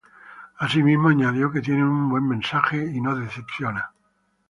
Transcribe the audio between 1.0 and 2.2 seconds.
añadió que tiene un